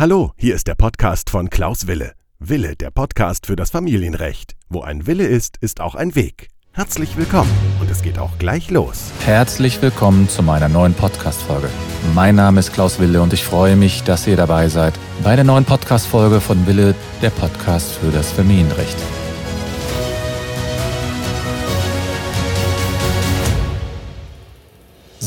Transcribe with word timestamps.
Hallo, 0.00 0.32
hier 0.34 0.54
ist 0.54 0.66
der 0.66 0.76
Podcast 0.76 1.28
von 1.28 1.50
Klaus 1.50 1.86
Wille. 1.86 2.14
Wille, 2.38 2.74
der 2.74 2.90
Podcast 2.90 3.44
für 3.44 3.54
das 3.54 3.68
Familienrecht. 3.68 4.56
Wo 4.70 4.80
ein 4.80 5.06
Wille 5.06 5.26
ist, 5.26 5.58
ist 5.58 5.82
auch 5.82 5.94
ein 5.94 6.14
Weg. 6.14 6.48
Herzlich 6.72 7.18
willkommen 7.18 7.50
und 7.82 7.90
es 7.90 8.00
geht 8.00 8.18
auch 8.18 8.38
gleich 8.38 8.70
los. 8.70 9.10
Herzlich 9.26 9.82
willkommen 9.82 10.26
zu 10.26 10.42
meiner 10.42 10.70
neuen 10.70 10.94
Podcast-Folge. 10.94 11.68
Mein 12.14 12.36
Name 12.36 12.60
ist 12.60 12.72
Klaus 12.72 12.98
Wille 12.98 13.20
und 13.20 13.34
ich 13.34 13.44
freue 13.44 13.76
mich, 13.76 14.02
dass 14.02 14.26
ihr 14.26 14.38
dabei 14.38 14.70
seid 14.70 14.94
bei 15.22 15.36
der 15.36 15.44
neuen 15.44 15.66
Podcast-Folge 15.66 16.40
von 16.40 16.66
Wille, 16.66 16.94
der 17.20 17.28
Podcast 17.28 17.92
für 17.92 18.10
das 18.10 18.32
Familienrecht. 18.32 18.96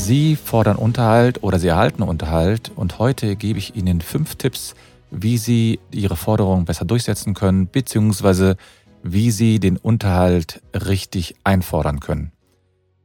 Sie 0.03 0.35
fordern 0.35 0.75
Unterhalt 0.75 1.43
oder 1.43 1.59
Sie 1.59 1.69
erhalten 1.69 2.03
Unterhalt 2.03 2.73
und 2.75 2.99
heute 2.99 3.37
gebe 3.37 3.57
ich 3.57 3.77
Ihnen 3.77 4.01
fünf 4.01 4.35
Tipps, 4.35 4.75
wie 5.11 5.37
Sie 5.37 5.79
Ihre 5.91 6.17
Forderungen 6.17 6.65
besser 6.65 6.83
durchsetzen 6.83 7.33
können, 7.33 7.69
beziehungsweise 7.69 8.57
wie 9.01 9.31
Sie 9.31 9.61
den 9.61 9.77
Unterhalt 9.77 10.61
richtig 10.73 11.35
einfordern 11.45 12.01
können. 12.01 12.33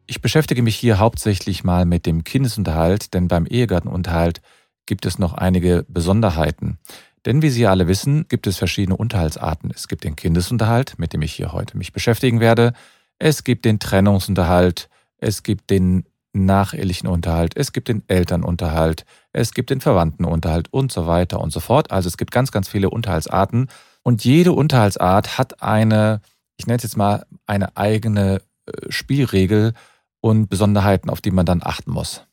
Ich 0.08 0.20
beschäftige 0.20 0.60
mich 0.60 0.74
hier 0.74 0.98
hauptsächlich 0.98 1.62
mal 1.62 1.84
mit 1.84 2.04
dem 2.04 2.24
Kindesunterhalt, 2.24 3.14
denn 3.14 3.28
beim 3.28 3.46
Ehegattenunterhalt 3.46 4.40
gibt 4.84 5.06
es 5.06 5.20
noch 5.20 5.34
einige 5.34 5.86
Besonderheiten. 5.88 6.78
Denn 7.26 7.42
wie 7.42 7.50
Sie 7.50 7.68
alle 7.68 7.86
wissen, 7.86 8.26
gibt 8.28 8.48
es 8.48 8.56
verschiedene 8.56 8.96
Unterhaltsarten. 8.96 9.70
Es 9.72 9.86
gibt 9.86 10.02
den 10.02 10.16
Kindesunterhalt, 10.16 10.98
mit 10.98 11.12
dem 11.12 11.22
ich 11.22 11.32
hier 11.32 11.52
heute 11.52 11.78
mich 11.78 11.92
beschäftigen 11.92 12.40
werde. 12.40 12.72
Es 13.20 13.44
gibt 13.44 13.66
den 13.66 13.78
Trennungsunterhalt. 13.78 14.88
Es 15.18 15.44
gibt 15.44 15.70
den 15.70 16.04
nachehelichen 16.44 17.08
Unterhalt, 17.08 17.56
es 17.56 17.72
gibt 17.72 17.88
den 17.88 18.02
Elternunterhalt, 18.08 19.04
es 19.32 19.52
gibt 19.52 19.70
den 19.70 19.80
Verwandtenunterhalt 19.80 20.72
und 20.72 20.92
so 20.92 21.06
weiter 21.06 21.40
und 21.40 21.52
so 21.52 21.60
fort. 21.60 21.90
Also 21.90 22.08
es 22.08 22.16
gibt 22.16 22.30
ganz, 22.30 22.52
ganz 22.52 22.68
viele 22.68 22.90
Unterhaltsarten 22.90 23.68
und 24.02 24.24
jede 24.24 24.52
Unterhaltsart 24.52 25.38
hat 25.38 25.62
eine, 25.62 26.20
ich 26.56 26.66
nenne 26.66 26.78
es 26.78 26.82
jetzt 26.82 26.96
mal, 26.96 27.26
eine 27.46 27.76
eigene 27.76 28.40
äh, 28.66 28.90
Spielregel 28.90 29.74
und 30.20 30.48
Besonderheiten, 30.48 31.10
auf 31.10 31.20
die 31.20 31.30
man 31.30 31.46
dann 31.46 31.62
achten 31.62 31.90
muss. 31.90 32.24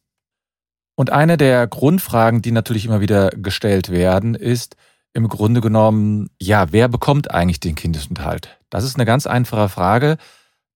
Und 0.96 1.12
eine 1.12 1.38
der 1.38 1.68
Grundfragen, 1.68 2.42
die 2.42 2.52
natürlich 2.52 2.86
immer 2.86 3.02
wieder 3.02 3.30
gestellt 3.32 3.90
werden, 3.90 4.34
ist 4.36 4.78
im 5.14 5.28
Grunde 5.28 5.62
genommen, 5.62 6.30
ja, 6.42 6.72
wer 6.72 6.88
bekommt 6.88 7.32
eigentlich 7.32 7.60
den 7.60 7.76
Kindesunterhalt? 7.76 8.58
Das 8.70 8.84
ist 8.84 8.96
eine 8.96 9.06
ganz 9.06 9.28
einfache 9.28 9.70
Frage 9.70 10.18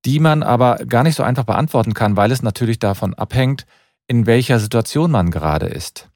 die 0.06 0.20
man 0.20 0.44
aber 0.44 0.78
gar 0.88 1.04
nicht 1.04 1.16
so 1.16 1.24
einfach 1.24 1.44
beantworten 1.44 1.94
kann, 1.94 2.16
weil 2.16 2.32
es 2.32 2.42
natürlich 2.42 2.80
davon 2.80 3.14
abhängt, 3.14 3.66
in 4.08 4.26
welcher 4.26 4.60
Situation 4.60 5.12
man 5.12 5.32
gerade 5.32 5.68
ist. 5.68 6.10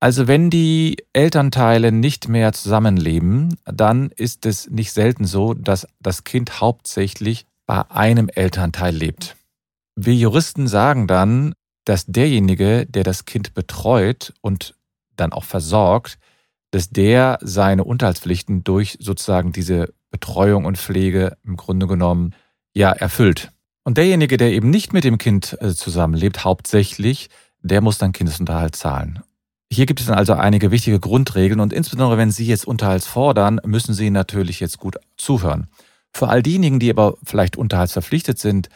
Also 0.00 0.28
wenn 0.28 0.48
die 0.48 0.96
Elternteile 1.12 1.90
nicht 1.90 2.28
mehr 2.28 2.52
zusammenleben, 2.52 3.56
dann 3.64 4.10
ist 4.10 4.46
es 4.46 4.70
nicht 4.70 4.92
selten 4.92 5.24
so, 5.24 5.54
dass 5.54 5.88
das 6.00 6.24
Kind 6.24 6.60
hauptsächlich 6.60 7.46
bei 7.66 7.90
einem 7.90 8.28
Elternteil 8.28 8.94
lebt. 8.94 9.36
Wir 9.96 10.14
Juristen 10.14 10.68
sagen 10.68 11.08
dann, 11.08 11.54
dass 11.84 12.06
derjenige, 12.06 12.86
der 12.86 13.02
das 13.02 13.24
Kind 13.24 13.54
betreut 13.54 14.32
und 14.40 14.76
dann 15.16 15.32
auch 15.32 15.44
versorgt, 15.44 16.18
dass 16.70 16.90
der 16.90 17.38
seine 17.40 17.82
Unterhaltspflichten 17.82 18.62
durch 18.62 18.98
sozusagen 19.00 19.52
diese 19.52 19.92
Betreuung 20.10 20.64
und 20.64 20.78
Pflege 20.78 21.36
im 21.44 21.56
Grunde 21.56 21.86
genommen 21.86 22.34
ja 22.74 22.90
erfüllt. 22.90 23.52
Und 23.84 23.98
derjenige, 23.98 24.36
der 24.36 24.52
eben 24.52 24.70
nicht 24.70 24.92
mit 24.92 25.04
dem 25.04 25.18
Kind 25.18 25.56
äh, 25.60 25.74
zusammenlebt, 25.74 26.44
hauptsächlich, 26.44 27.30
der 27.62 27.80
muss 27.80 27.98
dann 27.98 28.12
Kindesunterhalt 28.12 28.76
zahlen. 28.76 29.20
Hier 29.70 29.86
gibt 29.86 30.00
es 30.00 30.06
dann 30.06 30.16
also 30.16 30.32
einige 30.34 30.70
wichtige 30.70 30.98
Grundregeln 30.98 31.60
und 31.60 31.72
insbesondere 31.72 32.18
wenn 32.18 32.30
Sie 32.30 32.46
jetzt 32.46 32.66
Unterhalt 32.66 33.04
fordern, 33.04 33.60
müssen 33.64 33.94
Sie 33.94 34.10
natürlich 34.10 34.60
jetzt 34.60 34.78
gut 34.78 34.96
zuhören. 35.16 35.68
Für 36.12 36.28
all 36.28 36.42
diejenigen, 36.42 36.80
die 36.80 36.90
aber 36.90 37.16
vielleicht 37.22 37.56
unterhaltsverpflichtet 37.56 38.38
sind, 38.38 38.70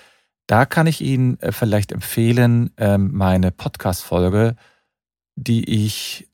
da 0.46 0.66
kann 0.66 0.86
ich 0.86 1.00
Ihnen 1.00 1.38
äh, 1.40 1.52
vielleicht 1.52 1.92
empfehlen, 1.92 2.70
ähm, 2.76 3.10
meine 3.12 3.50
Podcast-Folge, 3.52 4.56
die 5.34 5.86
ich 5.86 6.28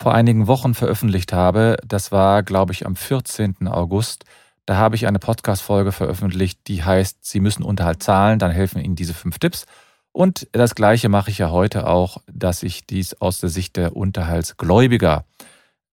vor 0.00 0.14
einigen 0.14 0.46
Wochen 0.46 0.74
veröffentlicht 0.74 1.32
habe. 1.32 1.76
Das 1.86 2.12
war, 2.12 2.42
glaube 2.42 2.72
ich, 2.72 2.86
am 2.86 2.94
14. 2.94 3.68
August. 3.68 4.24
Da 4.66 4.76
habe 4.76 4.96
ich 4.96 5.06
eine 5.06 5.18
Podcast-Folge 5.18 5.92
veröffentlicht, 5.92 6.60
die 6.68 6.82
heißt, 6.82 7.18
Sie 7.24 7.40
müssen 7.40 7.62
Unterhalt 7.62 8.02
zahlen, 8.02 8.38
dann 8.38 8.50
helfen 8.50 8.82
Ihnen 8.82 8.96
diese 8.96 9.14
fünf 9.14 9.38
Tipps. 9.38 9.66
Und 10.12 10.48
das 10.52 10.74
Gleiche 10.74 11.08
mache 11.08 11.30
ich 11.30 11.38
ja 11.38 11.50
heute 11.50 11.86
auch, 11.86 12.18
dass 12.32 12.62
ich 12.62 12.86
dies 12.86 13.14
aus 13.20 13.40
der 13.40 13.50
Sicht 13.50 13.76
der 13.76 13.96
Unterhaltsgläubiger 13.96 15.24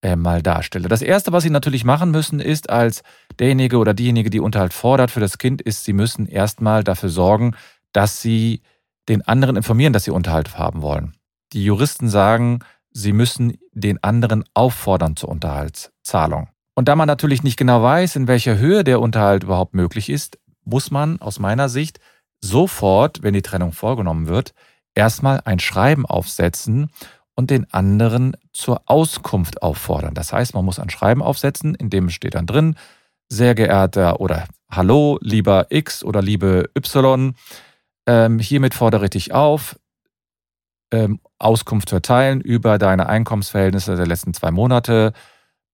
äh, 0.02 0.16
mal 0.16 0.42
darstelle. 0.42 0.88
Das 0.88 1.02
Erste, 1.02 1.31
was 1.31 1.44
Sie 1.44 1.50
natürlich 1.50 1.84
machen 1.84 2.12
müssen, 2.12 2.40
ist 2.40 2.70
als 2.70 3.04
derjenige 3.40 3.78
oder 3.78 3.94
diejenige, 3.94 4.30
die 4.30 4.40
Unterhalt 4.40 4.74
fordert 4.74 5.12
für 5.12 5.20
das 5.20 5.38
Kind, 5.38 5.62
ist, 5.62 5.84
Sie 5.84 5.94
müssen 5.94 6.28
erstmal 6.28 6.84
dafür 6.84 7.10
sorgen, 7.10 7.56
dass 7.94 8.22
Sie 8.22 8.62
den 9.10 9.22
anderen 9.28 9.58
informieren, 9.58 9.92
dass 9.92 10.06
Sie 10.06 10.12
Unterhalt 10.12 10.58
haben 10.58 10.81
wollen. 10.81 11.14
Die 11.54 11.66
Juristen 11.66 12.08
sagen, 12.08 12.60
Sie 12.92 13.14
müssen 13.14 13.58
den 13.74 14.02
anderen 14.04 14.44
auffordern 14.54 15.16
zur 15.16 15.30
Unterhaltszahlung. 15.30 16.48
Und 16.74 16.88
da 16.88 16.96
man 16.96 17.08
natürlich 17.08 17.44
nicht 17.44 17.58
genau 17.58 17.84
weiß, 17.84 18.16
in 18.16 18.28
welcher 18.28 18.58
Höhe 18.58 18.84
der 18.84 19.02
Unterhalt 19.02 19.44
überhaupt 19.44 19.74
möglich 19.74 20.09
ist, 20.09 20.40
muss 20.64 20.92
man 20.92 21.20
aus 21.22 21.40
meiner 21.40 21.70
Sicht 21.70 22.00
sofort, 22.40 23.24
wenn 23.24 23.34
die 23.34 23.42
Trennung 23.42 23.72
vorgenommen 23.72 24.28
wird, 24.28 24.54
erstmal 24.96 25.42
ein 25.46 25.60
Schreiben 25.60 26.06
aufsetzen 26.06 26.90
und 27.36 27.50
den 27.50 27.72
anderen 27.72 28.36
zur 28.54 28.81
Auskunft 28.86 29.62
auffordern. 29.62 30.14
Das 30.14 30.34
heißt, 30.34 30.54
man 30.54 30.66
muss 30.66 30.80
ein 30.80 30.90
Schreiben 30.90 31.22
aufsetzen, 31.22 31.76
in 31.76 31.90
dem 31.90 32.10
steht 32.10 32.36
dann 32.36 32.48
drin, 32.48 32.76
sehr 33.30 33.56
geehrter 33.56 34.20
oder 34.20 34.48
Hallo, 34.70 35.18
lieber 35.22 35.68
X 35.70 36.04
oder 36.04 36.22
liebe 36.22 36.70
Y, 36.78 37.34
ähm, 38.08 38.40
hiermit 38.40 38.74
fordere 38.74 39.06
ich 39.06 39.12
dich 39.12 39.34
auf, 39.34 39.78
ähm, 40.92 41.20
Auskunft 41.40 41.90
zu 41.90 41.96
erteilen 41.96 42.42
über 42.42 42.78
deine 42.78 43.08
Einkommensverhältnisse 43.08 43.96
der 43.96 44.08
letzten 44.08 44.34
zwei 44.34 44.52
Monate, 44.52 45.14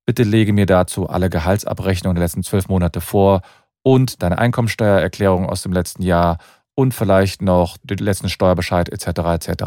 Bitte 0.08 0.24
lege 0.24 0.54
mir 0.54 0.66
dazu 0.66 1.10
alle 1.10 1.30
Gehaltsabrechnungen 1.30 2.16
der 2.16 2.24
letzten 2.24 2.42
zwölf 2.42 2.70
Monate 2.70 3.02
vor 3.02 3.42
und 3.84 4.24
deine 4.24 4.38
Einkommensteuererklärung 4.38 5.50
aus 5.50 5.64
dem 5.64 5.74
letzten 5.74 6.02
Jahr 6.02 6.38
und 6.76 6.94
vielleicht 6.94 7.42
noch 7.42 7.76
den 7.84 7.98
letzten 7.98 8.30
Steuerbescheid 8.30 8.88
etc. 8.88 9.08
etc. 9.08 9.64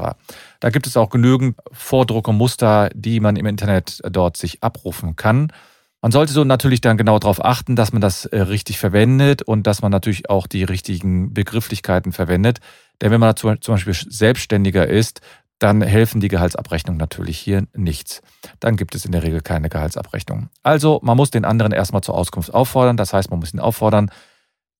Da 0.59 0.71
gibt 0.71 0.87
es 0.87 0.97
auch 0.97 1.11
genügend 1.11 1.59
Vordrucke, 1.73 2.33
Muster, 2.33 2.89
die 2.95 3.21
man 3.21 3.37
im 3.37 3.45
Internet 3.45 4.01
dort 4.11 4.39
sich 4.39 4.62
abrufen 4.62 5.15
kann. 5.15 5.53
Man 6.01 6.11
sollte 6.11 6.33
so 6.33 6.43
natürlich 6.45 6.81
dann 6.81 6.97
genau 6.97 7.19
darauf 7.19 7.45
achten, 7.45 7.77
dass 7.77 7.93
man 7.93 8.01
das 8.01 8.25
äh, 8.25 8.41
richtig 8.41 8.78
verwendet 8.78 9.43
und 9.43 9.67
dass 9.67 9.83
man 9.83 9.93
natürlich 9.93 10.31
auch 10.31 10.47
die 10.47 10.65
richtigen 10.65 11.34
Begrifflichkeiten 11.34 12.12
verwendet. 12.12 12.61
Denn 13.03 13.11
wenn 13.11 13.21
man 13.21 13.37
zum 13.37 13.59
Beispiel 13.67 13.93
Selbstständiger 13.95 14.87
ist, 14.87 15.21
dann 15.60 15.82
helfen 15.82 16.21
die 16.21 16.28
Gehaltsabrechnungen 16.28 16.98
natürlich 16.98 17.38
hier 17.38 17.66
nichts. 17.75 18.22
Dann 18.59 18.76
gibt 18.76 18.94
es 18.94 19.04
in 19.04 19.12
der 19.12 19.22
Regel 19.22 19.43
keine 19.43 19.69
Gehaltsabrechnung. 19.69 20.48
Also 20.62 21.00
man 21.03 21.16
muss 21.16 21.31
den 21.31 21.44
anderen 21.44 21.72
erstmal 21.72 22.03
zur 22.03 22.16
Auskunft 22.16 22.53
auffordern. 22.53 22.97
Das 22.97 23.12
heißt, 23.12 23.31
man 23.31 23.38
muss 23.38 23.53
ihn 23.53 23.60
auffordern, 23.60 24.10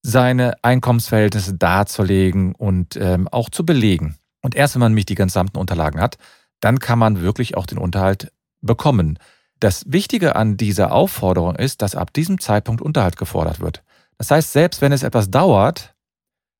seine 0.02 0.54
Einkommensverhältnisse 0.62 1.54
darzulegen 1.54 2.54
und 2.54 2.96
ähm, 2.96 3.28
auch 3.28 3.50
zu 3.50 3.66
belegen. 3.66 4.16
Und 4.41 4.54
erst 4.54 4.74
wenn 4.74 4.80
man 4.80 4.92
nämlich 4.92 5.04
die 5.04 5.14
gesamten 5.14 5.58
Unterlagen 5.58 6.00
hat, 6.00 6.16
dann 6.60 6.78
kann 6.78 6.98
man 6.98 7.20
wirklich 7.20 7.58
auch 7.58 7.66
den 7.66 7.78
Unterhalt 7.78 8.32
bekommen. 8.62 9.18
Das 9.60 9.84
Wichtige 9.86 10.34
an 10.34 10.56
dieser 10.56 10.92
Aufforderung 10.92 11.56
ist, 11.56 11.82
dass 11.82 11.94
ab 11.94 12.14
diesem 12.14 12.41
Zeitpunkt 12.41 12.80
Unterhalt 12.80 13.18
gefordert 13.18 13.60
wird. 13.60 13.82
Das 14.16 14.30
heißt, 14.30 14.52
selbst 14.52 14.80
wenn 14.80 14.92
es 14.92 15.02
etwas 15.02 15.30
dauert 15.30 15.94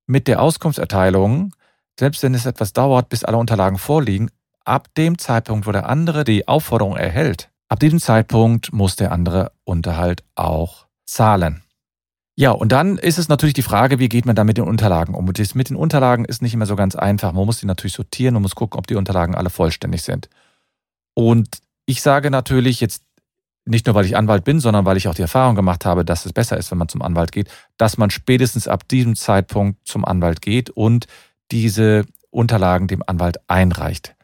mit 0.07 0.29
der 0.29 0.43
Auskunftserteilung, 0.43 1.55
selbst 1.99 2.23
wenn 2.23 2.35
es 2.35 2.47
etwas 2.47 2.73
dauert, 2.73 3.09
bis 3.09 3.25
alle 3.25 3.37
Unterlagen 3.37 3.79
vorliegen, 3.79 4.31
ab 4.65 4.89
dem 4.97 5.19
Zeitpunkt, 5.19 5.67
wo 5.67 5.73
der 5.73 5.89
andere 5.89 6.25
die 6.25 6.49
Aufforderung 6.49 6.97
erhält, 6.97 7.51
ab 7.69 7.81
diesem 7.81 8.01
Zeitpunkt 8.01 8.73
muss 8.73 8.97
der 8.97 9.13
andere 9.13 9.53
Unterhalt 9.65 10.25
auch 10.35 10.87
zahlen. 11.07 11.63
Ja, 12.37 12.53
und 12.53 12.73
dann 12.73 12.97
ist 12.97 13.19
es 13.19 13.29
natürlich 13.29 13.55
die 13.55 13.63
Frage, 13.63 13.99
wie 13.99 14.09
geht 14.09 14.25
man 14.25 14.35
da 14.35 14.45
mit 14.45 14.57
den 14.57 14.65
Unterlagen 14.65 15.15
um? 15.15 15.31
Das 15.31 15.55
mit 15.55 15.69
den 15.69 15.77
Unterlagen 15.77 16.25
ist 16.25 16.41
nicht 16.41 16.55
immer 16.55 16.65
so 16.65 16.75
ganz 16.75 16.97
einfach. 16.97 17.33
Man 17.33 17.45
muss 17.45 17.61
die 17.61 17.67
natürlich 17.67 17.93
sortieren 17.93 18.37
und 18.37 18.43
muss 18.43 18.55
gucken, 18.55 18.79
ob 18.79 18.87
die 18.87 18.95
Unterlagen 18.95 19.35
alle 19.35 19.51
vollständig 19.51 20.03
sind. 20.03 20.31
Und 21.13 21.59
ich 21.85 22.01
sage 22.01 22.31
natürlich 22.31 22.81
jetzt 22.81 23.03
nicht 23.67 23.87
nur, 23.87 23.95
weil 23.95 24.07
ich 24.07 24.17
Anwalt 24.17 24.45
bin, 24.45 24.59
sondern 24.59 24.87
weil 24.87 24.97
ich 24.97 25.07
auch 25.07 25.15
die 25.15 25.23
Erfahrung 25.23 25.55
gemacht 25.55 25.85
habe, 25.85 26.05
dass 26.05 26.25
es 26.25 26.33
besser 26.33 26.57
ist, 26.57 26.71
wenn 26.71 26.79
man 26.79 26.89
zum 26.89 27.03
Anwalt 27.03 27.31
geht, 27.31 27.51
dass 27.77 27.99
man 27.99 28.11
spätestens 28.11 28.69
ab 28.69 28.89
diesem 28.89 29.17
Zeitpunkt 29.17 29.87
zum 29.87 30.05
Anwalt 30.05 30.41
geht 30.41 30.71
und 30.71 31.07
diese 31.53 32.05
Unterlagen 32.31 32.87
dem 32.87 33.03
Anwalt 33.07 33.39
einreicht. 33.49 34.15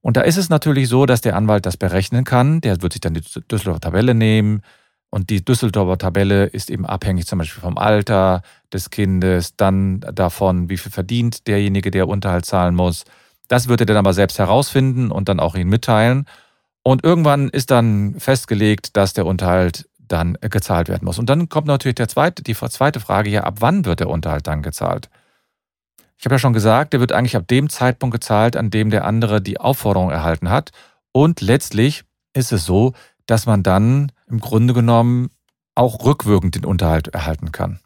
Und 0.00 0.16
da 0.16 0.22
ist 0.22 0.36
es 0.36 0.48
natürlich 0.48 0.88
so, 0.88 1.06
dass 1.06 1.20
der 1.20 1.36
Anwalt 1.36 1.66
das 1.66 1.76
berechnen 1.76 2.24
kann. 2.24 2.60
Der 2.60 2.80
wird 2.82 2.92
sich 2.92 3.00
dann 3.00 3.14
die 3.14 3.20
Düsseldorfer 3.20 3.80
Tabelle 3.80 4.14
nehmen. 4.14 4.62
Und 5.10 5.30
die 5.30 5.44
Düsseldorfer 5.44 5.98
Tabelle 5.98 6.46
ist 6.46 6.70
eben 6.70 6.86
abhängig 6.86 7.26
zum 7.26 7.38
Beispiel 7.38 7.62
vom 7.62 7.78
Alter 7.78 8.42
des 8.72 8.90
Kindes, 8.90 9.56
dann 9.56 10.00
davon, 10.00 10.68
wie 10.68 10.76
viel 10.76 10.92
verdient 10.92 11.46
derjenige, 11.46 11.90
der 11.90 12.08
Unterhalt 12.08 12.44
zahlen 12.44 12.74
muss. 12.74 13.04
Das 13.48 13.68
wird 13.68 13.80
er 13.80 13.86
dann 13.86 13.96
aber 13.96 14.12
selbst 14.12 14.38
herausfinden 14.38 15.10
und 15.10 15.28
dann 15.28 15.40
auch 15.40 15.54
Ihnen 15.54 15.70
mitteilen. 15.70 16.26
Und 16.82 17.04
irgendwann 17.04 17.48
ist 17.48 17.70
dann 17.70 18.14
festgelegt, 18.18 18.96
dass 18.96 19.14
der 19.14 19.26
Unterhalt 19.26 19.88
dann 19.98 20.38
gezahlt 20.40 20.88
werden 20.88 21.04
muss. 21.04 21.18
Und 21.18 21.28
dann 21.28 21.48
kommt 21.48 21.66
natürlich 21.66 21.96
der 21.96 22.08
zweite, 22.08 22.42
die 22.42 22.54
zweite 22.54 23.00
Frage, 23.00 23.30
ja, 23.30 23.44
ab 23.44 23.56
wann 23.60 23.84
wird 23.84 24.00
der 24.00 24.08
Unterhalt 24.08 24.46
dann 24.46 24.62
gezahlt? 24.62 25.08
Ich 26.18 26.24
habe 26.24 26.34
ja 26.34 26.38
schon 26.40 26.52
gesagt, 26.52 26.92
der 26.92 27.00
wird 27.00 27.12
eigentlich 27.12 27.36
ab 27.36 27.46
dem 27.46 27.70
Zeitpunkt 27.70 28.12
gezahlt, 28.12 28.56
an 28.56 28.70
dem 28.70 28.90
der 28.90 29.04
andere 29.04 29.40
die 29.40 29.60
Aufforderung 29.60 30.10
erhalten 30.10 30.50
hat. 30.50 30.72
Und 31.12 31.40
letztlich 31.40 32.04
ist 32.34 32.52
es 32.52 32.64
so, 32.64 32.92
dass 33.26 33.46
man 33.46 33.62
dann 33.62 34.10
im 34.26 34.40
Grunde 34.40 34.74
genommen 34.74 35.30
auch 35.76 36.04
rückwirkend 36.04 36.56
den 36.56 36.64
Unterhalt 36.64 37.08
erhalten 37.08 37.52
kann. 37.52 37.78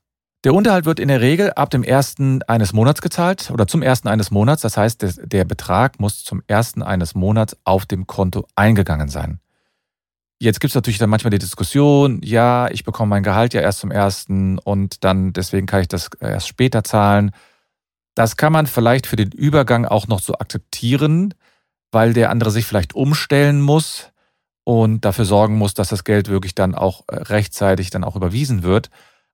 Der 0.45 0.55
Unterhalt 0.55 0.87
wird 0.87 0.99
in 0.99 1.09
der 1.09 1.21
Regel 1.21 1.53
ab 1.53 1.71
dem 1.71 1.85
ersten 1.85 2.43
eines 2.45 2.73
Monats 2.73 3.03
gezahlt 3.03 3.51
oder 3.53 3.67
zum 3.69 3.83
ersten 3.83 4.09
eines 4.09 4.31
Monats. 4.31 4.63
Das 4.63 4.77
heißt, 4.77 5.05
der 5.23 5.45
Betrag 5.45 6.01
muss 6.01 6.25
zum 6.25 6.43
ersten 6.47 6.83
eines 6.83 7.15
Monats 7.15 7.57
auf 7.65 7.87
dem 7.87 8.07
Konto 8.07 8.47
eingegangen 8.57 9.09
sein. 9.09 9.41
Jetzt 10.41 10.59
gibt 10.59 10.71
es 10.73 10.75
natürlich 10.75 10.99
dann 10.99 11.11
manchmal 11.11 11.31
die 11.31 11.39
Diskussion, 11.39 12.21
ja, 12.25 12.69
ich 12.71 12.83
bekomme 12.83 13.11
mein 13.11 13.23
Gehalt 13.23 13.55
ja 13.55 13.61
erst 13.61 13.79
zum 13.79 13.93
ersten 13.93 14.59
und 14.59 15.05
dann 15.05 15.33
deswegen 15.33 15.67
kann 15.67 15.83
ich 15.83 15.89
das 15.89 16.11
erst 16.19 16.49
später 16.49 16.83
zahlen. 16.83 17.31
Das 18.15 18.37
kann 18.37 18.53
man 18.53 18.67
vielleicht 18.67 19.07
für 19.07 19.17
den 19.17 19.31
Übergang 19.31 19.85
auch 19.85 20.07
noch 20.07 20.21
so 20.21 20.35
akzeptieren, 20.35 21.35
weil 21.91 22.13
der 22.13 22.31
andere 22.31 22.51
sich 22.51 22.67
vielleicht 22.67 22.95
umstellen 22.95 23.61
muss 23.61 24.11
und 24.65 25.05
dafür 25.05 25.25
sorgen 25.25 25.57
muss, 25.57 25.75
dass 25.75 25.89
das 25.89 26.05
Geld 26.05 26.29
wirklich 26.29 26.55
dann 26.55 26.75
auch 26.75 27.05
äh, 27.09 27.17
rechtzeitig 27.17 27.91
dann 27.91 28.05
auch 28.05 28.17
überwiesen 28.17 28.63
wird. 28.63 28.91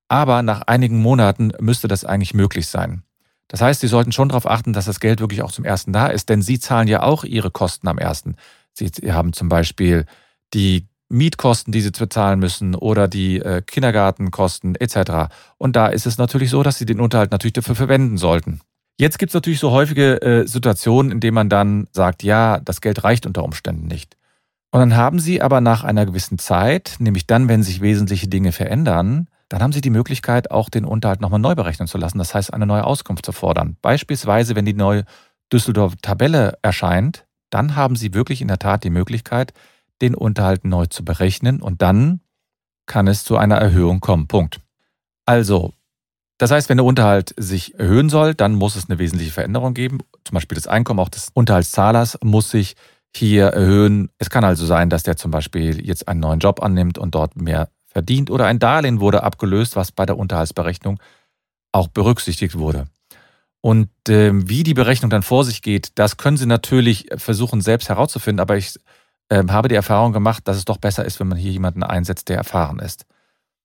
Aber 0.09 0.43
nach 0.43 0.63
einigen 0.63 1.01
Monaten 1.01 1.53
müsste 1.61 1.87
das 1.87 2.05
eigentlich 2.05 2.35
möglich 2.35 2.67
sein. 2.69 3.03
Das 3.49 3.61
heißt, 3.61 3.81
Sie 3.81 3.89
sollten 3.89 4.13
schon 4.13 4.29
darauf 4.29 4.49
achten, 4.49 4.73
dass 4.73 4.87
das 4.87 5.01
Geld 5.01 5.21
wirklich 5.21 5.43
auch 5.43 5.53
zum 5.53 5.65
ersten 5.65 5.93
da 5.93 6.07
ist, 6.09 6.29
denn 6.29 6.43
Sie 6.43 6.59
zahlen 6.59 6.89
ja 6.89 7.03
auch 7.03 7.25
Ihre 7.25 7.51
Kosten 7.51 7.89
am 7.89 7.99
ersten. 7.99 8.37
Sie 8.73 8.91
haben 9.13 9.33
zum 9.33 9.49
Beispiel 9.49 10.07
die 10.55 10.89
Mietkosten, 11.09 11.73
die 11.73 11.81
sie 11.81 11.91
bezahlen 11.91 12.39
müssen 12.39 12.75
oder 12.75 13.09
die 13.09 13.39
äh, 13.39 13.63
Kindergartenkosten 13.63 14.75
etc. 14.75 15.33
Und 15.57 15.77
da 15.77 15.87
ist 15.89 16.07
es 16.07 16.19
natürlich 16.19 16.51
so, 16.51 16.63
dass 16.63 16.79
sie 16.79 16.87
den 16.87 17.01
Unterhalt 17.01 17.31
natürlich 17.31 17.55
dafür 17.55 17.75
verwenden 17.75 18.19
sollten. 18.19 18.61
Jetzt 18.99 19.19
gibt 19.19 19.31
es 19.31 19.35
natürlich 19.35 19.61
so 19.61 19.71
häufige 19.71 20.21
äh, 20.23 20.47
Situationen, 20.47 21.13
in 21.13 21.21
denen 21.21 21.35
man 21.35 21.49
dann 21.49 21.87
sagt, 21.93 22.23
ja, 22.25 22.59
das 22.61 22.81
Geld 22.81 23.05
reicht 23.05 23.27
unter 23.27 23.45
Umständen 23.45 23.87
nicht. 23.87 24.17
Und 24.71 24.81
dann 24.81 24.97
haben 24.97 25.19
Sie 25.19 25.41
aber 25.41 25.61
nach 25.61 25.83
einer 25.83 26.05
gewissen 26.05 26.39
Zeit, 26.39 26.97
nämlich 26.99 27.27
dann, 27.27 27.49
wenn 27.49 27.63
sich 27.63 27.81
wesentliche 27.81 28.29
Dinge 28.29 28.53
verändern, 28.53 29.29
dann 29.49 29.63
haben 29.63 29.73
Sie 29.73 29.81
die 29.81 29.89
Möglichkeit, 29.89 30.51
auch 30.51 30.69
den 30.69 30.85
Unterhalt 30.85 31.21
nochmal 31.21 31.41
neu 31.41 31.55
berechnen 31.55 31.89
zu 31.89 31.97
lassen. 31.97 32.19
Das 32.19 32.35
heißt, 32.35 32.53
eine 32.53 32.67
neue 32.67 32.85
Auskunft 32.85 33.25
zu 33.25 33.33
fordern. 33.33 33.77
Beispielsweise, 33.81 34.57
wenn 34.57 34.67
die 34.67 34.75
neue 34.75 35.05
Düsseldorf 35.51 35.95
Tabelle 36.03 36.59
erscheint, 36.61 37.25
dann 37.49 37.77
haben 37.77 37.97
Sie 37.97 38.13
wirklich 38.13 38.43
in 38.43 38.49
der 38.49 38.59
Tat 38.59 38.85
die 38.85 38.91
Möglichkeit, 38.91 39.55
den 40.01 40.15
Unterhalt 40.15 40.65
neu 40.65 40.87
zu 40.87 41.05
berechnen 41.05 41.61
und 41.61 41.83
dann 41.83 42.21
kann 42.87 43.07
es 43.07 43.25
zu 43.25 43.37
einer 43.37 43.57
Erhöhung 43.57 44.01
kommen. 44.01 44.29
Punkt. 44.29 44.61
Also, 45.27 45.73
das 46.39 46.51
heißt, 46.51 46.69
wenn 46.69 46.79
der 46.79 46.87
Unterhalt 46.87 47.35
sich 47.37 47.79
erhöhen 47.79 48.09
soll, 48.09 48.35
dann 48.35 48.55
muss 48.55 48.77
es 48.77 48.89
eine 48.89 48.99
wesentliche 48.99 49.33
Veränderung 49.33 49.75
geben. 49.75 49.99
Zum 50.25 50.35
Beispiel 50.35 50.57
das 50.57 50.69
Einkommen 50.69 51.01
auch 51.01 51.09
des 51.09 51.29
Unterhaltszahlers 51.35 52.19
muss 52.23 52.51
sich 52.51 52.77
hier 53.15 53.47
erhöhen. 53.47 54.11
Es 54.19 54.31
kann 54.31 54.45
also 54.45 54.65
sein, 54.65 54.89
dass 54.91 55.03
der 55.03 55.17
zum 55.17 55.31
Beispiel 55.31 55.85
jetzt 55.85 56.09
einen 56.09 56.21
neuen 56.21 56.39
Job 56.39 56.63
annimmt 56.63 56.99
und 56.99 57.15
dort 57.15 57.37
mehr 57.37 57.69
verdient 57.87 58.31
oder 58.31 58.47
ein 58.47 58.59
Darlehen 58.59 59.01
wurde 59.01 59.23
abgelöst, 59.23 59.75
was 59.75 59.93
bei 59.93 60.07
der 60.07 60.19
Unterhaltsberechnung 60.19 61.01
auch 61.73 61.89
berücksichtigt 61.89 62.57
wurde. 62.57 62.87
Und 63.61 63.91
äh, 64.09 64.31
wie 64.33 64.63
die 64.63 64.75
Berechnung 64.75 65.11
dann 65.11 65.23
vor 65.23 65.45
sich 65.45 65.63
geht, 65.63 65.91
das 65.97 66.17
können 66.17 66.37
Sie 66.37 66.47
natürlich 66.47 67.09
versuchen 67.17 67.61
selbst 67.61 67.89
herauszufinden, 67.89 68.41
aber 68.41 68.57
ich 68.57 68.79
ähm, 69.31 69.53
habe 69.53 69.69
die 69.69 69.75
Erfahrung 69.75 70.13
gemacht, 70.13 70.47
dass 70.47 70.57
es 70.57 70.65
doch 70.65 70.79
besser 70.79 71.05
ist, 71.05 71.21
wenn 71.21 71.29
man 71.29 71.39
hier 71.39 71.53
jemanden 71.53 71.83
einsetzt, 71.83 72.29
der 72.29 72.37
erfahren 72.37 72.79
ist. 72.79 73.07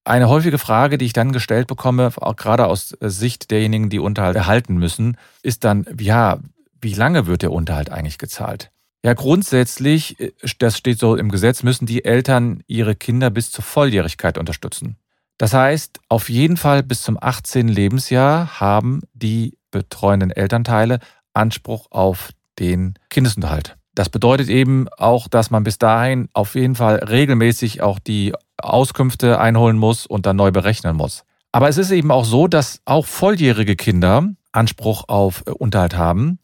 Eine 0.04 0.28
häufige 0.28 0.58
Frage, 0.58 0.98
die 0.98 1.06
ich 1.06 1.14
dann 1.14 1.32
gestellt 1.32 1.66
bekomme, 1.66 2.12
auch 2.16 2.36
gerade 2.36 2.66
aus 2.66 2.92
äh, 3.00 3.08
Sicht 3.08 3.50
derjenigen, 3.50 3.88
die 3.88 3.98
Unterhalt 3.98 4.36
erhalten 4.36 4.76
müssen, 4.76 5.16
ist 5.42 5.64
dann, 5.64 5.86
ja, 5.98 6.38
wie 6.80 6.92
lange 6.92 7.26
wird 7.26 7.42
der 7.42 7.52
Unterhalt 7.52 7.90
eigentlich 7.90 8.18
gezahlt? 8.18 8.70
Ja, 9.02 9.14
grundsätzlich, 9.14 10.20
äh, 10.20 10.32
das 10.58 10.76
steht 10.76 10.98
so 10.98 11.16
im 11.16 11.30
Gesetz, 11.30 11.62
müssen 11.62 11.86
die 11.86 12.04
Eltern 12.04 12.62
ihre 12.66 12.94
Kinder 12.94 13.30
bis 13.30 13.50
zur 13.50 13.64
Volljährigkeit 13.64 14.36
unterstützen. 14.36 14.96
Das 15.38 15.52
heißt, 15.52 16.00
auf 16.08 16.28
jeden 16.28 16.56
Fall 16.56 16.82
bis 16.82 17.02
zum 17.02 17.18
18. 17.20 17.68
Lebensjahr 17.68 18.60
haben 18.60 19.00
die 19.14 19.56
betreuenden 19.70 20.30
Elternteile 20.30 21.00
Anspruch 21.32 21.90
auf 21.90 22.30
den 22.58 22.94
Kindesunterhalt. 23.10 23.76
Das 23.94 24.08
bedeutet 24.08 24.48
eben 24.48 24.88
auch, 24.96 25.28
dass 25.28 25.50
man 25.50 25.62
bis 25.62 25.78
dahin 25.78 26.28
auf 26.32 26.56
jeden 26.56 26.74
Fall 26.74 26.96
regelmäßig 26.96 27.82
auch 27.82 27.98
die 27.98 28.34
Auskünfte 28.60 29.38
einholen 29.38 29.78
muss 29.78 30.06
und 30.06 30.26
dann 30.26 30.36
neu 30.36 30.50
berechnen 30.50 30.96
muss. 30.96 31.24
Aber 31.52 31.68
es 31.68 31.78
ist 31.78 31.92
eben 31.92 32.10
auch 32.10 32.24
so, 32.24 32.48
dass 32.48 32.80
auch 32.84 33.06
volljährige 33.06 33.76
Kinder 33.76 34.30
Anspruch 34.50 35.04
auf 35.08 35.44
äh, 35.46 35.50
Unterhalt 35.50 35.96
haben. 35.96 36.38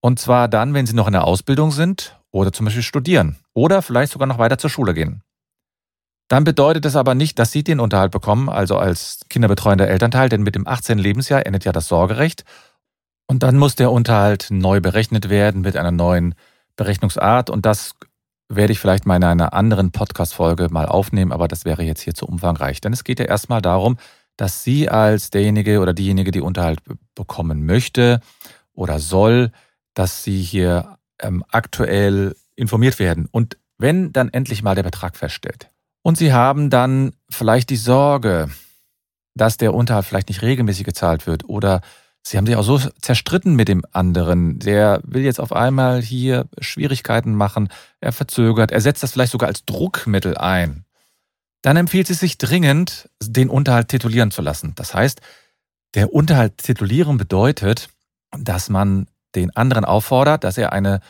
Und 0.00 0.18
zwar 0.18 0.48
dann, 0.48 0.74
wenn 0.74 0.86
sie 0.86 0.94
noch 0.94 1.06
in 1.06 1.12
der 1.12 1.24
Ausbildung 1.24 1.70
sind 1.70 2.18
oder 2.30 2.52
zum 2.52 2.66
Beispiel 2.66 2.82
studieren 2.82 3.36
oder 3.54 3.82
vielleicht 3.82 4.12
sogar 4.12 4.26
noch 4.26 4.38
weiter 4.38 4.58
zur 4.58 4.70
Schule 4.70 4.94
gehen. 4.94 5.22
Dann 6.28 6.44
bedeutet 6.44 6.84
es 6.84 6.94
aber 6.94 7.14
nicht, 7.14 7.38
dass 7.38 7.52
sie 7.52 7.64
den 7.64 7.80
Unterhalt 7.80 8.12
bekommen, 8.12 8.48
also 8.48 8.76
als 8.76 9.20
kinderbetreuender 9.28 9.88
Elternteil, 9.88 10.28
denn 10.28 10.42
mit 10.42 10.54
dem 10.54 10.66
18. 10.66 10.98
Lebensjahr 10.98 11.44
endet 11.44 11.64
ja 11.64 11.72
das 11.72 11.88
Sorgerecht. 11.88 12.44
Und 13.26 13.42
dann 13.42 13.58
muss 13.58 13.74
der 13.74 13.90
Unterhalt 13.90 14.46
neu 14.50 14.80
berechnet 14.80 15.28
werden 15.28 15.62
mit 15.62 15.76
einer 15.76 15.90
neuen 15.90 16.34
Berechnungsart 16.80 17.50
und 17.50 17.66
das 17.66 17.94
werde 18.48 18.72
ich 18.72 18.80
vielleicht 18.80 19.04
mal 19.04 19.16
in 19.16 19.24
einer 19.24 19.52
anderen 19.52 19.92
Podcast-Folge 19.92 20.68
mal 20.70 20.86
aufnehmen, 20.86 21.30
aber 21.30 21.46
das 21.46 21.66
wäre 21.66 21.82
jetzt 21.82 22.00
hier 22.00 22.14
zu 22.14 22.26
umfangreich. 22.26 22.80
Denn 22.80 22.94
es 22.94 23.04
geht 23.04 23.20
ja 23.20 23.26
erstmal 23.26 23.60
darum, 23.60 23.98
dass 24.38 24.64
Sie 24.64 24.88
als 24.88 25.28
derjenige 25.28 25.80
oder 25.80 25.92
diejenige, 25.92 26.30
die 26.30 26.40
Unterhalt 26.40 26.80
bekommen 27.14 27.66
möchte 27.66 28.20
oder 28.72 28.98
soll, 28.98 29.52
dass 29.92 30.24
Sie 30.24 30.40
hier 30.40 30.96
ähm, 31.20 31.44
aktuell 31.50 32.34
informiert 32.56 32.98
werden. 32.98 33.28
Und 33.30 33.58
wenn 33.76 34.14
dann 34.14 34.30
endlich 34.30 34.62
mal 34.62 34.74
der 34.74 34.82
Betrag 34.82 35.18
feststeht 35.18 35.70
und 36.00 36.16
Sie 36.16 36.32
haben 36.32 36.70
dann 36.70 37.12
vielleicht 37.28 37.68
die 37.68 37.76
Sorge, 37.76 38.48
dass 39.34 39.58
der 39.58 39.74
Unterhalt 39.74 40.06
vielleicht 40.06 40.30
nicht 40.30 40.40
regelmäßig 40.40 40.84
gezahlt 40.84 41.26
wird 41.26 41.46
oder 41.46 41.82
Sie 42.22 42.36
haben 42.36 42.46
sich 42.46 42.56
auch 42.56 42.64
so 42.64 42.78
zerstritten 43.00 43.54
mit 43.54 43.68
dem 43.68 43.84
anderen. 43.92 44.58
Der 44.58 45.00
will 45.04 45.22
jetzt 45.22 45.40
auf 45.40 45.52
einmal 45.52 46.02
hier 46.02 46.46
Schwierigkeiten 46.60 47.34
machen. 47.34 47.68
Er 48.00 48.12
verzögert. 48.12 48.70
Er 48.70 48.80
setzt 48.80 49.02
das 49.02 49.12
vielleicht 49.12 49.32
sogar 49.32 49.48
als 49.48 49.64
Druckmittel 49.64 50.36
ein. 50.36 50.84
Dann 51.62 51.76
empfiehlt 51.76 52.10
es 52.10 52.20
sich 52.20 52.38
dringend, 52.38 53.08
den 53.22 53.48
Unterhalt 53.48 53.88
titulieren 53.88 54.30
zu 54.30 54.42
lassen. 54.42 54.74
Das 54.76 54.94
heißt, 54.94 55.20
der 55.94 56.12
Unterhalt 56.12 56.58
titulieren 56.58 57.16
bedeutet, 57.16 57.88
dass 58.30 58.68
man 58.68 59.08
den 59.34 59.54
anderen 59.56 59.84
auffordert, 59.84 60.44
dass 60.44 60.58
er 60.58 60.72
eine 60.72 61.00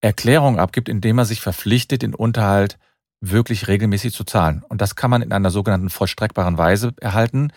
Erklärung 0.00 0.58
abgibt, 0.58 0.88
indem 0.88 1.18
er 1.18 1.24
sich 1.24 1.40
verpflichtet, 1.40 2.02
den 2.02 2.14
Unterhalt 2.14 2.78
wirklich 3.20 3.68
regelmäßig 3.68 4.12
zu 4.12 4.24
zahlen. 4.24 4.62
Und 4.68 4.80
das 4.80 4.96
kann 4.96 5.10
man 5.10 5.22
in 5.22 5.32
einer 5.32 5.50
sogenannten 5.50 5.88
vollstreckbaren 5.88 6.58
Weise 6.58 6.92
erhalten. 7.00 7.52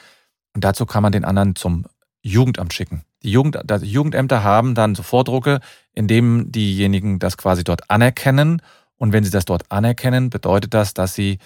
Und 0.54 0.64
dazu 0.64 0.86
kann 0.86 1.04
man 1.04 1.12
den 1.12 1.26
anderen 1.26 1.56
zum 1.56 1.86
Jugendamt 2.28 2.74
schicken. 2.74 3.04
Die, 3.24 3.32
Jugend, 3.32 3.58
die 3.66 3.92
Jugendämter 3.92 4.44
haben 4.44 4.76
dann 4.76 4.96
so 4.96 5.04
Vordrucke, 5.04 5.60
in 5.94 6.08
dem 6.08 6.52
diejenigen 6.52 7.20
das 7.20 7.38
quasi 7.38 7.64
dort 7.64 7.90
anerkennen. 7.90 8.62
Und 8.98 9.14
wenn 9.14 9.24
sie 9.24 9.32
das 9.32 9.46
dort 9.46 9.72
anerkennen, 9.72 10.30
bedeutet 10.30 10.74
das, 10.74 10.94
dass 10.94 11.14
sie 11.14 11.40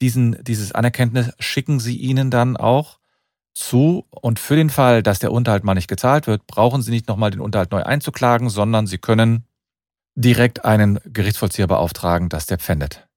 diesen, 0.00 0.42
dieses 0.42 0.72
Anerkenntnis 0.72 1.30
schicken 1.38 1.80
sie 1.80 1.96
ihnen 1.96 2.30
dann 2.30 2.56
auch 2.56 2.98
zu. 3.54 4.06
Und 4.10 4.38
für 4.38 4.56
den 4.56 4.70
Fall, 4.70 5.02
dass 5.02 5.18
der 5.18 5.32
Unterhalt 5.32 5.64
mal 5.64 5.74
nicht 5.74 5.88
gezahlt 5.88 6.26
wird, 6.26 6.46
brauchen 6.46 6.82
sie 6.82 6.90
nicht 6.90 7.08
nochmal 7.08 7.30
den 7.30 7.40
Unterhalt 7.40 7.72
neu 7.72 7.82
einzuklagen, 7.82 8.48
sondern 8.48 8.86
sie 8.86 8.98
können 8.98 9.44
direkt 10.14 10.64
einen 10.64 10.98
Gerichtsvollzieher 11.04 11.66
beauftragen, 11.66 12.28
dass 12.28 12.46
der 12.46 12.58
pfändet. 12.58 13.08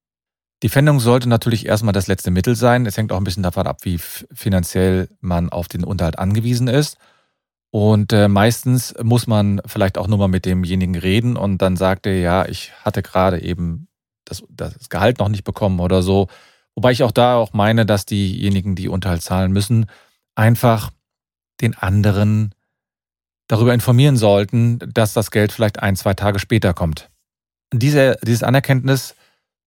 Die 0.63 0.69
Pfändung 0.69 0.99
sollte 0.99 1.27
natürlich 1.27 1.65
erstmal 1.65 1.93
das 1.93 2.07
letzte 2.07 2.29
Mittel 2.29 2.55
sein. 2.55 2.85
Es 2.85 2.95
hängt 2.95 3.11
auch 3.11 3.17
ein 3.17 3.23
bisschen 3.23 3.41
davon 3.41 3.65
ab, 3.65 3.79
wie 3.81 3.97
finanziell 3.97 5.09
man 5.19 5.49
auf 5.49 5.67
den 5.67 5.83
Unterhalt 5.83 6.19
angewiesen 6.19 6.67
ist. 6.67 6.97
Und 7.71 8.11
äh, 8.11 8.27
meistens 8.27 8.93
muss 9.01 9.27
man 9.27 9.61
vielleicht 9.65 9.97
auch 9.97 10.07
nur 10.07 10.17
mal 10.17 10.27
mit 10.27 10.45
demjenigen 10.45 10.95
reden 10.95 11.37
und 11.37 11.61
dann 11.61 11.77
sagt 11.77 12.05
er, 12.05 12.19
ja, 12.19 12.45
ich 12.45 12.73
hatte 12.83 13.01
gerade 13.01 13.41
eben 13.41 13.87
das, 14.25 14.43
das 14.49 14.89
Gehalt 14.89 15.19
noch 15.19 15.29
nicht 15.29 15.45
bekommen 15.45 15.79
oder 15.79 16.03
so. 16.03 16.27
Wobei 16.75 16.91
ich 16.91 17.03
auch 17.03 17.11
da 17.11 17.35
auch 17.35 17.53
meine, 17.53 17.85
dass 17.85 18.05
diejenigen, 18.05 18.75
die 18.75 18.89
Unterhalt 18.89 19.21
zahlen 19.21 19.53
müssen, 19.53 19.85
einfach 20.35 20.91
den 21.61 21.77
anderen 21.77 22.53
darüber 23.47 23.73
informieren 23.73 24.17
sollten, 24.17 24.79
dass 24.93 25.13
das 25.13 25.31
Geld 25.31 25.51
vielleicht 25.51 25.79
ein, 25.79 25.95
zwei 25.95 26.13
Tage 26.13 26.39
später 26.39 26.73
kommt. 26.73 27.09
Diese, 27.73 28.17
dieses 28.23 28.43
Anerkenntnis, 28.43 29.15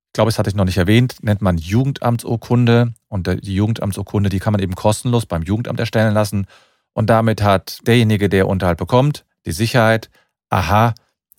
ich 0.07 0.13
glaube, 0.15 0.31
das 0.31 0.39
hatte 0.39 0.51
ich 0.51 0.57
noch 0.57 0.65
nicht 0.65 0.79
erwähnt, 0.79 1.23
nennt 1.23 1.43
man 1.43 1.59
Jugendamtsurkunde. 1.59 2.95
Und 3.09 3.27
die 3.27 3.55
Jugendamtsurkunde, 3.55 4.29
die 4.29 4.41
kann 4.41 4.53
man 4.53 4.63
eben 4.63 4.75
kostenlos 4.75 5.27
beim 5.27 5.43
Jugendamt 5.43 5.81
erstellen 5.81 6.15
lassen. 6.15 6.47
Und 6.95 7.11
damit 7.11 7.43
hat 7.43 7.87
derjenige, 7.87 8.29
der 8.29 8.49
Unterhalt 8.49 8.79
bekommt, 8.79 9.27
die 9.45 9.53
Sicherheit, 9.53 10.09
aha, 10.49 10.95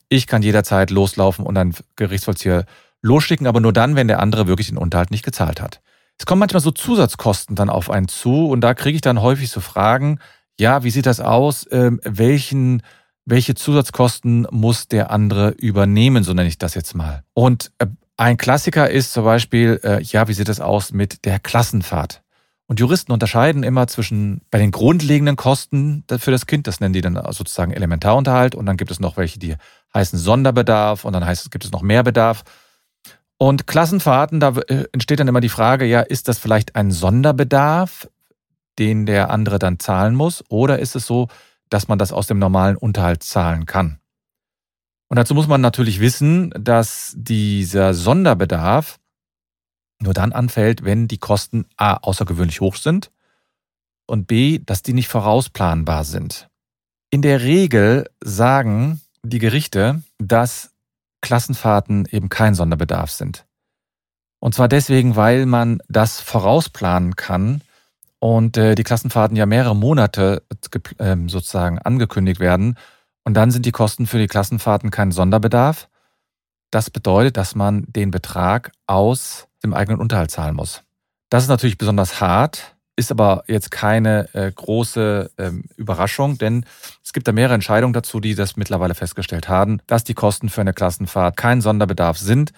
ich 0.10 0.28
kann 0.28 0.44
jederzeit 0.44 0.92
loslaufen 0.92 1.46
und 1.46 1.58
einen 1.58 1.74
Gerichtsvollzieher 1.96 2.66
losschicken, 3.02 3.48
aber 3.48 3.60
nur 3.60 3.74
dann, 3.74 3.96
wenn 3.96 4.08
der 4.08 4.20
andere 4.20 4.48
wirklich 4.48 4.68
den 4.68 4.78
Unterhalt 4.78 5.12
nicht 5.12 5.26
gezahlt 5.26 5.62
hat. 5.62 5.82
Es 6.18 6.26
kommen 6.26 6.40
manchmal 6.40 6.62
so 6.62 6.72
Zusatzkosten 6.72 7.56
dann 7.56 7.70
auf 7.70 7.90
einen 7.90 8.08
zu 8.08 8.48
und 8.48 8.62
da 8.62 8.74
kriege 8.74 8.96
ich 8.96 9.02
dann 9.02 9.22
häufig 9.22 9.50
so 9.50 9.62
Fragen, 9.62 10.20
ja, 10.60 10.84
wie 10.84 10.90
sieht 10.90 11.06
das 11.06 11.20
aus? 11.20 11.68
Ähm, 11.72 12.00
welchen, 12.04 12.82
welche 13.26 13.56
Zusatzkosten 13.56 14.48
muss 14.52 14.88
der 14.88 15.12
andere 15.12 15.50
übernehmen, 15.50 16.24
so 16.24 16.34
nenne 16.34 16.48
ich 16.48 16.58
das 16.58 16.76
jetzt 16.76 16.96
mal. 16.96 17.24
Und 17.34 17.72
äh, 17.80 17.88
ein 18.18 18.38
Klassiker 18.38 18.90
ist 18.90 19.12
zum 19.12 19.26
Beispiel, 19.26 19.80
äh, 19.84 20.02
ja, 20.02 20.28
wie 20.28 20.34
sieht 20.34 20.48
das 20.48 20.62
aus 20.62 20.94
mit 20.94 21.26
der 21.26 21.40
Klassenfahrt? 21.40 22.22
Und 22.68 22.80
Juristen 22.80 23.12
unterscheiden 23.12 23.62
immer 23.64 23.88
zwischen 23.88 24.42
bei 24.50 24.58
den 24.58 24.72
grundlegenden 24.72 25.36
Kosten 25.36 26.04
für 26.18 26.32
das 26.32 26.48
Kind, 26.48 26.66
das 26.66 26.80
nennen 26.80 26.94
die 26.94 27.02
dann 27.02 27.16
sozusagen 27.32 27.72
Elementarunterhalt, 27.72 28.56
und 28.56 28.66
dann 28.66 28.78
gibt 28.78 28.90
es 28.90 29.00
noch 29.00 29.18
welche, 29.18 29.38
die 29.38 29.56
heißen 29.94 30.18
Sonderbedarf 30.18 31.06
und 31.06 31.14
dann 31.14 31.26
heißt 31.26 31.46
es, 31.46 31.52
gibt 31.52 31.64
es 31.64 31.72
noch 31.72 31.84
Mehrbedarf. 31.84 32.44
Und 33.38 33.68
Klassenfahrten, 33.68 34.40
da 34.40 34.50
äh, 34.68 34.86
entsteht 34.94 35.20
dann 35.20 35.28
immer 35.28 35.42
die 35.42 35.50
Frage, 35.50 35.86
ja, 35.86 36.02
ist 36.02 36.28
das 36.28 36.40
vielleicht 36.40 36.76
ein 36.76 36.92
Sonderbedarf, 36.92 38.10
den 38.80 39.06
der 39.06 39.30
andere 39.30 39.60
dann 39.60 39.80
zahlen 39.80 40.16
muss, 40.16 40.44
oder 40.50 40.80
ist 40.80 40.96
es 40.96 41.06
so, 41.06 41.28
dass 41.70 41.88
man 41.88 42.00
das 42.00 42.12
aus 42.12 42.28
dem 42.28 42.40
normalen 42.40 42.78
Unterhalt 42.78 43.24
zahlen 43.24 43.66
kann? 43.66 44.00
Und 45.08 45.18
dazu 45.18 45.36
muss 45.36 45.48
man 45.48 45.62
natürlich 45.62 46.00
wissen, 46.00 46.52
dass 46.58 47.14
dieser 47.16 47.94
Sonderbedarf 47.94 48.98
nur 50.06 50.14
dann 50.14 50.32
anfällt, 50.32 50.84
wenn 50.84 51.08
die 51.08 51.18
Kosten 51.18 51.66
a. 51.78 51.96
außergewöhnlich 51.96 52.62
hoch 52.62 52.78
sind 52.78 53.12
und 54.08 54.28
b. 54.28 54.60
dass 54.66 54.84
die 54.84 54.94
nicht 54.94 55.10
vorausplanbar 55.10 56.04
sind. 56.04 56.48
In 57.10 57.22
der 57.22 57.42
Regel 57.42 58.10
sagen 58.24 59.02
die 59.24 59.40
Gerichte, 59.40 60.02
dass 60.18 60.72
Klassenfahrten 61.22 62.08
eben 62.12 62.30
kein 62.30 62.56
Sonderbedarf 62.56 63.12
sind. 63.12 63.46
Und 64.40 64.54
zwar 64.54 64.68
deswegen, 64.68 65.16
weil 65.16 65.46
man 65.46 65.80
das 65.88 66.22
vorausplanen 66.22 67.16
kann 67.16 67.62
und 68.20 68.58
äh, 68.58 68.76
die 68.76 68.84
Klassenfahrten 68.84 69.36
ja 69.36 69.46
mehrere 69.46 69.76
Monate 69.76 70.44
äh, 70.98 71.16
sozusagen 71.28 71.80
angekündigt 71.80 72.40
werden. 72.40 72.78
Und 73.24 73.34
dann 73.34 73.50
sind 73.50 73.66
die 73.66 73.72
Kosten 73.72 74.06
für 74.06 74.20
die 74.20 74.28
Klassenfahrten 74.28 74.92
kein 74.92 75.12
Sonderbedarf. 75.12 75.90
Das 76.72 76.90
bedeutet, 76.90 77.38
dass 77.38 77.56
man 77.56 77.86
den 77.88 78.12
Betrag 78.12 78.72
aus 78.88 79.48
dem 79.64 79.74
eigenen 79.74 80.00
Unterhalt 80.00 80.32
zahlen 80.32 80.56
muss. 80.56 80.84
Das 81.30 81.44
ist 81.44 81.50
natürlich 81.50 81.78
besonders 81.78 82.22
hart, 82.22 82.76
ist 82.96 83.12
aber 83.12 83.44
jetzt 83.48 83.72
keine 83.72 84.34
äh, 84.34 84.52
große 84.52 85.32
ähm, 85.38 85.66
Überraschung, 85.76 86.38
denn 86.38 86.66
es 87.04 87.14
gibt 87.14 87.28
da 87.28 87.32
mehrere 87.32 87.56
Entscheidungen 87.56 87.94
dazu, 87.94 88.20
die 88.20 88.36
das 88.36 88.56
mittlerweile 88.56 88.96
festgestellt 88.96 89.50
haben, 89.50 89.80
dass 89.88 90.04
die 90.04 90.14
Kosten 90.14 90.50
für 90.50 90.62
eine 90.62 90.74
Klassenfahrt 90.74 91.36
kein 91.36 91.62
Sonderbedarf 91.62 92.18
sind. 92.18 92.52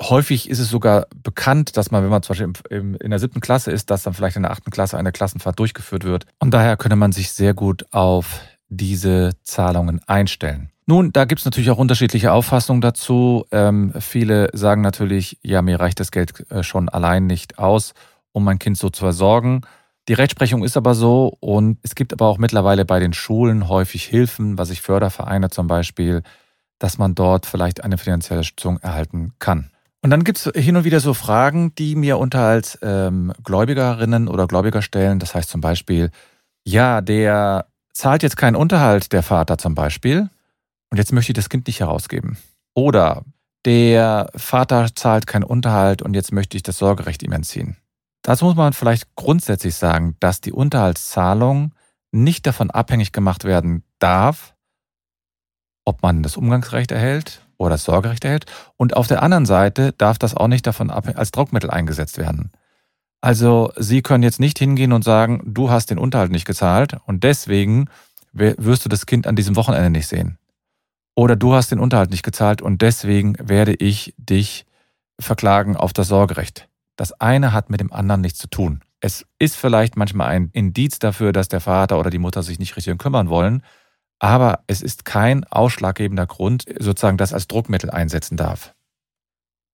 Häufig 0.00 0.48
ist 0.48 0.60
es 0.60 0.68
sogar 0.68 1.08
bekannt, 1.16 1.76
dass 1.76 1.90
man, 1.90 2.04
wenn 2.04 2.10
man 2.10 2.22
zum 2.22 2.36
Beispiel 2.36 2.96
in 3.00 3.10
der 3.10 3.18
siebten 3.18 3.40
Klasse 3.40 3.72
ist, 3.72 3.90
dass 3.90 4.04
dann 4.04 4.14
vielleicht 4.14 4.36
in 4.36 4.42
der 4.42 4.52
achten 4.52 4.70
Klasse 4.70 4.96
eine 4.96 5.10
Klassenfahrt 5.10 5.58
durchgeführt 5.58 6.04
wird. 6.04 6.26
Und 6.38 6.52
daher 6.52 6.76
könne 6.76 6.94
man 6.94 7.10
sich 7.10 7.32
sehr 7.32 7.52
gut 7.52 7.84
auf 7.92 8.40
diese 8.68 9.32
Zahlungen 9.42 10.00
einstellen. 10.06 10.70
Nun, 10.90 11.12
da 11.12 11.26
gibt 11.26 11.40
es 11.40 11.44
natürlich 11.44 11.70
auch 11.70 11.76
unterschiedliche 11.76 12.32
Auffassungen 12.32 12.80
dazu. 12.80 13.44
Ähm, 13.52 13.92
viele 14.00 14.48
sagen 14.54 14.80
natürlich, 14.80 15.38
ja, 15.42 15.60
mir 15.60 15.78
reicht 15.78 16.00
das 16.00 16.10
Geld 16.10 16.50
äh, 16.50 16.62
schon 16.62 16.88
allein 16.88 17.26
nicht 17.26 17.58
aus, 17.58 17.92
um 18.32 18.42
mein 18.42 18.58
Kind 18.58 18.78
so 18.78 18.88
zu 18.88 19.00
versorgen. 19.00 19.60
Die 20.08 20.14
Rechtsprechung 20.14 20.64
ist 20.64 20.78
aber 20.78 20.94
so 20.94 21.36
und 21.40 21.76
es 21.82 21.94
gibt 21.94 22.14
aber 22.14 22.26
auch 22.26 22.38
mittlerweile 22.38 22.86
bei 22.86 23.00
den 23.00 23.12
Schulen 23.12 23.68
häufig 23.68 24.04
Hilfen, 24.04 24.56
was 24.56 24.70
ich 24.70 24.80
Fördervereine 24.80 25.50
zum 25.50 25.66
Beispiel, 25.66 26.22
dass 26.78 26.96
man 26.96 27.14
dort 27.14 27.44
vielleicht 27.44 27.84
eine 27.84 27.98
finanzielle 27.98 28.42
Stützung 28.42 28.78
erhalten 28.78 29.34
kann. 29.38 29.70
Und 30.00 30.08
dann 30.08 30.24
gibt 30.24 30.38
es 30.38 30.50
hin 30.54 30.78
und 30.78 30.84
wieder 30.84 31.00
so 31.00 31.12
Fragen, 31.12 31.74
die 31.74 31.96
mir 31.96 32.16
unter 32.16 32.40
als 32.40 32.78
ähm, 32.80 33.34
Gläubigerinnen 33.44 34.26
oder 34.26 34.46
Gläubiger 34.46 34.80
stellen. 34.80 35.18
Das 35.18 35.34
heißt 35.34 35.50
zum 35.50 35.60
Beispiel, 35.60 36.10
ja, 36.64 37.02
der 37.02 37.66
zahlt 37.92 38.22
jetzt 38.22 38.38
keinen 38.38 38.56
Unterhalt, 38.56 39.12
der 39.12 39.22
Vater 39.22 39.58
zum 39.58 39.74
Beispiel, 39.74 40.30
und 40.90 40.98
jetzt 40.98 41.12
möchte 41.12 41.32
ich 41.32 41.36
das 41.36 41.48
Kind 41.48 41.66
nicht 41.66 41.80
herausgeben. 41.80 42.38
Oder 42.74 43.24
der 43.64 44.30
Vater 44.34 44.88
zahlt 44.94 45.26
keinen 45.26 45.44
Unterhalt 45.44 46.02
und 46.02 46.14
jetzt 46.14 46.32
möchte 46.32 46.56
ich 46.56 46.62
das 46.62 46.78
Sorgerecht 46.78 47.22
ihm 47.22 47.32
entziehen. 47.32 47.76
Dazu 48.22 48.44
muss 48.44 48.56
man 48.56 48.72
vielleicht 48.72 49.14
grundsätzlich 49.16 49.74
sagen, 49.74 50.16
dass 50.20 50.40
die 50.40 50.52
Unterhaltszahlung 50.52 51.74
nicht 52.10 52.46
davon 52.46 52.70
abhängig 52.70 53.12
gemacht 53.12 53.44
werden 53.44 53.84
darf, 53.98 54.54
ob 55.84 56.02
man 56.02 56.22
das 56.22 56.36
Umgangsrecht 56.36 56.90
erhält 56.90 57.46
oder 57.56 57.70
das 57.70 57.84
Sorgerecht 57.84 58.24
erhält. 58.24 58.46
Und 58.76 58.96
auf 58.96 59.06
der 59.06 59.22
anderen 59.22 59.46
Seite 59.46 59.92
darf 59.92 60.18
das 60.18 60.34
auch 60.34 60.48
nicht 60.48 60.66
davon 60.66 60.90
als 60.90 61.30
Druckmittel 61.32 61.70
eingesetzt 61.70 62.18
werden. 62.18 62.52
Also 63.20 63.72
Sie 63.76 64.02
können 64.02 64.22
jetzt 64.22 64.40
nicht 64.40 64.58
hingehen 64.58 64.92
und 64.92 65.02
sagen, 65.02 65.42
du 65.44 65.70
hast 65.70 65.90
den 65.90 65.98
Unterhalt 65.98 66.30
nicht 66.30 66.44
gezahlt 66.44 66.96
und 67.06 67.24
deswegen 67.24 67.88
wirst 68.32 68.84
du 68.84 68.88
das 68.88 69.06
Kind 69.06 69.26
an 69.26 69.36
diesem 69.36 69.56
Wochenende 69.56 69.90
nicht 69.90 70.06
sehen. 70.06 70.38
Oder 71.18 71.34
du 71.34 71.52
hast 71.52 71.72
den 71.72 71.80
Unterhalt 71.80 72.10
nicht 72.10 72.22
gezahlt 72.22 72.62
und 72.62 72.80
deswegen 72.80 73.34
werde 73.40 73.74
ich 73.74 74.14
dich 74.18 74.66
verklagen 75.18 75.74
auf 75.74 75.92
das 75.92 76.06
Sorgerecht. 76.06 76.68
Das 76.94 77.12
eine 77.20 77.52
hat 77.52 77.70
mit 77.70 77.80
dem 77.80 77.92
anderen 77.92 78.20
nichts 78.20 78.38
zu 78.38 78.46
tun. 78.46 78.84
Es 79.00 79.26
ist 79.40 79.56
vielleicht 79.56 79.96
manchmal 79.96 80.28
ein 80.28 80.50
Indiz 80.52 81.00
dafür, 81.00 81.32
dass 81.32 81.48
der 81.48 81.58
Vater 81.58 81.98
oder 81.98 82.10
die 82.10 82.20
Mutter 82.20 82.44
sich 82.44 82.60
nicht 82.60 82.76
richtig 82.76 82.96
kümmern 83.00 83.30
wollen, 83.30 83.64
aber 84.20 84.60
es 84.68 84.80
ist 84.80 85.04
kein 85.04 85.42
ausschlaggebender 85.42 86.28
Grund, 86.28 86.66
sozusagen 86.78 87.16
das 87.16 87.32
als 87.32 87.48
Druckmittel 87.48 87.90
einsetzen 87.90 88.36
darf. 88.36 88.72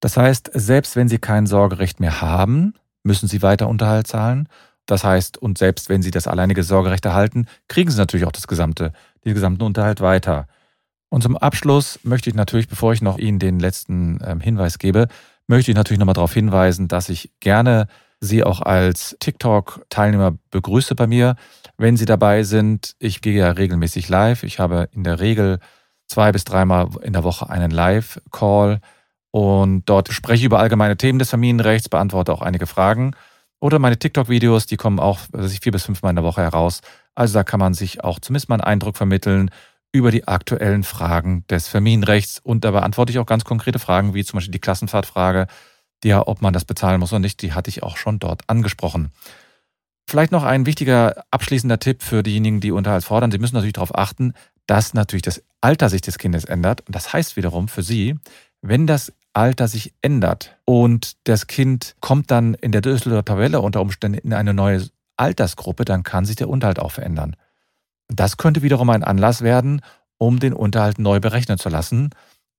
Das 0.00 0.16
heißt, 0.16 0.50
selbst 0.54 0.96
wenn 0.96 1.10
Sie 1.10 1.18
kein 1.18 1.46
Sorgerecht 1.46 2.00
mehr 2.00 2.22
haben, 2.22 2.72
müssen 3.02 3.28
Sie 3.28 3.42
weiter 3.42 3.68
Unterhalt 3.68 4.06
zahlen. 4.06 4.48
Das 4.86 5.04
heißt, 5.04 5.36
und 5.36 5.58
selbst 5.58 5.90
wenn 5.90 6.00
Sie 6.00 6.10
das 6.10 6.26
alleinige 6.26 6.62
Sorgerecht 6.62 7.04
erhalten, 7.04 7.48
kriegen 7.68 7.90
Sie 7.90 7.98
natürlich 7.98 8.26
auch 8.26 8.32
das 8.32 8.46
gesamte, 8.46 8.94
den 9.26 9.34
gesamten 9.34 9.62
Unterhalt 9.62 10.00
weiter. 10.00 10.48
Und 11.14 11.23
zum 11.23 11.37
Abschluss 11.37 12.00
möchte 12.02 12.28
ich 12.28 12.35
natürlich, 12.35 12.66
bevor 12.66 12.92
ich 12.92 13.00
noch 13.00 13.18
Ihnen 13.18 13.38
den 13.38 13.61
letzten 13.61 14.18
ähm, 14.26 14.40
Hinweis 14.40 14.80
gebe, 14.80 15.06
möchte 15.47 15.71
ich 15.71 15.76
natürlich 15.76 16.00
nochmal 16.00 16.14
darauf 16.14 16.35
hinweisen, 16.35 16.88
dass 16.88 17.09
ich 17.09 17.30
gerne 17.38 17.87
Sie 18.18 18.42
auch 18.42 18.61
als 18.61 19.16
TikTok-Teilnehmer 19.21 20.37
begrüße 20.50 20.97
bei 20.97 21.06
mir. 21.06 21.37
Wenn 21.76 21.97
Sie 21.97 22.04
dabei 22.04 22.42
sind, 22.42 22.97
ich 22.99 23.21
gehe 23.21 23.38
ja 23.38 23.50
regelmäßig 23.52 24.09
live. 24.09 24.42
Ich 24.42 24.59
habe 24.59 24.88
in 24.90 25.04
der 25.04 25.21
Regel 25.21 25.61
zwei 26.09 26.33
bis 26.33 26.42
dreimal 26.42 26.88
in 27.02 27.12
der 27.12 27.23
Woche 27.23 27.49
einen 27.49 27.71
Live-Call 27.71 28.80
und 29.30 29.85
dort 29.85 30.12
spreche 30.12 30.40
ich 30.40 30.47
über 30.47 30.59
allgemeine 30.59 30.97
Themen 30.97 31.21
des 31.21 31.30
Familienrechts, 31.30 31.88
beantworte 31.88 32.33
auch 32.33 32.42
einige 32.42 32.66
Fragen. 32.66 33.14
Oder 33.61 33.78
meine 33.78 34.00
TikTok-Videos, 34.00 34.66
die 34.66 34.76
kommen 34.76 34.99
auch 34.99 35.21
vier 35.62 35.71
bis 35.71 35.85
fünfmal 35.85 36.11
in 36.11 36.16
der 36.16 36.25
Woche 36.25 36.42
heraus. 36.42 36.80
Also 37.14 37.35
da 37.35 37.44
kann 37.44 37.61
man 37.61 37.73
sich 37.73 38.02
auch 38.02 38.18
zumindest 38.18 38.49
mal 38.49 38.56
einen 38.56 38.64
Eindruck 38.64 38.97
vermitteln 38.97 39.50
über 39.94 40.10
die 40.10 40.26
aktuellen 40.26 40.82
Fragen 40.82 41.46
des 41.48 41.68
Familienrechts. 41.68 42.40
Und 42.42 42.64
da 42.64 42.72
beantworte 42.72 43.12
ich 43.12 43.20
auch 43.20 43.26
ganz 43.26 43.44
konkrete 43.44 43.78
Fragen, 43.78 44.12
wie 44.12 44.24
zum 44.24 44.38
Beispiel 44.38 44.50
die 44.50 44.58
Klassenfahrtfrage, 44.58 45.46
die 46.02 46.08
ja, 46.08 46.26
ob 46.26 46.42
man 46.42 46.52
das 46.52 46.64
bezahlen 46.64 46.98
muss 46.98 47.12
oder 47.12 47.20
nicht, 47.20 47.40
die 47.42 47.52
hatte 47.52 47.70
ich 47.70 47.84
auch 47.84 47.96
schon 47.96 48.18
dort 48.18 48.42
angesprochen. 48.48 49.12
Vielleicht 50.10 50.32
noch 50.32 50.42
ein 50.42 50.66
wichtiger 50.66 51.24
abschließender 51.30 51.78
Tipp 51.78 52.02
für 52.02 52.24
diejenigen, 52.24 52.58
die 52.58 52.72
Unterhalt 52.72 53.04
fordern. 53.04 53.30
Sie 53.30 53.38
müssen 53.38 53.54
natürlich 53.54 53.74
darauf 53.74 53.96
achten, 53.96 54.34
dass 54.66 54.94
natürlich 54.94 55.22
das 55.22 55.44
Alter 55.60 55.88
sich 55.88 56.00
des 56.00 56.18
Kindes 56.18 56.44
ändert. 56.44 56.80
Und 56.86 56.96
das 56.96 57.12
heißt 57.12 57.36
wiederum 57.36 57.68
für 57.68 57.84
Sie, 57.84 58.16
wenn 58.62 58.88
das 58.88 59.12
Alter 59.32 59.68
sich 59.68 59.94
ändert 60.02 60.56
und 60.64 61.16
das 61.22 61.46
Kind 61.46 61.94
kommt 62.00 62.32
dann 62.32 62.54
in 62.54 62.72
der 62.72 62.80
Düsseldorfer 62.80 63.24
Tabelle 63.24 63.60
unter 63.60 63.80
Umständen 63.80 64.18
in 64.18 64.34
eine 64.34 64.54
neue 64.54 64.88
Altersgruppe, 65.16 65.84
dann 65.84 66.02
kann 66.02 66.24
sich 66.24 66.34
der 66.34 66.48
Unterhalt 66.48 66.80
auch 66.80 66.90
verändern. 66.90 67.36
Das 68.08 68.37
könnte 68.37 68.62
wiederum 68.62 68.90
ein 68.90 69.04
Anlass 69.04 69.42
werden, 69.42 69.80
um 70.18 70.38
den 70.38 70.52
Unterhalt 70.52 70.99
neu 70.99 71.20
berechnen 71.20 71.58
zu 71.58 71.68
lassen. 71.68 72.11